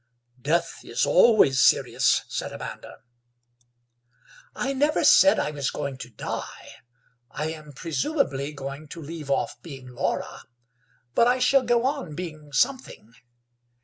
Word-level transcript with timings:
"Death 0.41 0.79
is 0.83 1.05
always 1.05 1.61
serious," 1.61 2.25
said 2.27 2.51
Amanda. 2.51 3.01
"I 4.55 4.73
never 4.73 5.03
said 5.03 5.37
I 5.37 5.51
was 5.51 5.69
going 5.69 5.99
to 5.99 6.09
die. 6.09 6.71
I 7.29 7.51
am 7.51 7.71
presumably 7.71 8.51
going 8.51 8.87
to 8.87 8.99
leave 8.99 9.29
off 9.29 9.61
being 9.61 9.89
Laura, 9.89 10.41
but 11.13 11.27
I 11.27 11.37
shall 11.37 11.61
go 11.61 11.85
on 11.85 12.15
being 12.15 12.51
something. 12.51 13.13